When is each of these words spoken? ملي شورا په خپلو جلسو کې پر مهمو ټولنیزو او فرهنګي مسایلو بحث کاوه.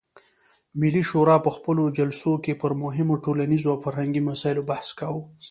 ملي 0.79 1.03
شورا 1.09 1.37
په 1.45 1.49
خپلو 1.57 1.83
جلسو 1.97 2.31
کې 2.43 2.53
پر 2.61 2.71
مهمو 2.83 3.21
ټولنیزو 3.25 3.67
او 3.73 3.77
فرهنګي 3.85 4.21
مسایلو 4.29 4.67
بحث 4.69 4.87
کاوه. 4.99 5.21